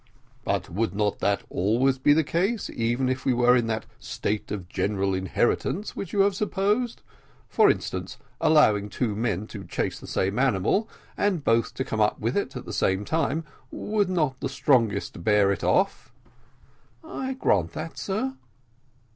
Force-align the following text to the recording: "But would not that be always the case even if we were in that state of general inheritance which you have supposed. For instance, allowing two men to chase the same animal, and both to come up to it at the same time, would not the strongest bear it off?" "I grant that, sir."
"But 0.43 0.67
would 0.71 0.95
not 0.95 1.19
that 1.19 1.41
be 1.41 1.45
always 1.51 1.99
the 1.99 2.23
case 2.23 2.71
even 2.71 3.07
if 3.07 3.23
we 3.23 3.35
were 3.35 3.55
in 3.55 3.67
that 3.67 3.85
state 3.99 4.51
of 4.51 4.67
general 4.67 5.13
inheritance 5.13 5.95
which 5.95 6.11
you 6.11 6.21
have 6.21 6.33
supposed. 6.35 7.03
For 7.47 7.69
instance, 7.69 8.17
allowing 8.39 8.89
two 8.89 9.15
men 9.15 9.45
to 9.49 9.63
chase 9.63 9.99
the 9.99 10.07
same 10.07 10.39
animal, 10.39 10.89
and 11.15 11.43
both 11.43 11.75
to 11.75 11.83
come 11.85 12.01
up 12.01 12.19
to 12.19 12.35
it 12.39 12.55
at 12.55 12.65
the 12.65 12.73
same 12.73 13.05
time, 13.05 13.45
would 13.69 14.09
not 14.09 14.39
the 14.39 14.49
strongest 14.49 15.23
bear 15.23 15.51
it 15.51 15.63
off?" 15.63 16.11
"I 17.03 17.33
grant 17.33 17.73
that, 17.73 17.99
sir." 17.99 18.33